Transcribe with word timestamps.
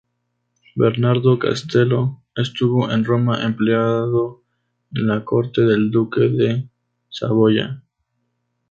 Bernardo 0.75 1.37
Castello 1.37 2.23
estuvo 2.35 2.89
en 2.91 3.05
Roma, 3.05 3.43
empleado 3.43 4.41
en 4.95 5.05
la 5.05 5.23
corte 5.23 5.61
del 5.61 5.91
duque 5.91 6.21
de 6.21 6.67
Saboya. 7.07 7.83